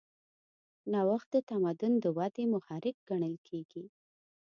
نوښت 0.91 1.27
د 1.35 1.37
تمدن 1.49 1.93
د 1.99 2.05
ودې 2.17 2.45
محرک 2.53 2.95
ګڼل 3.09 3.35
کېږي. 3.47 3.85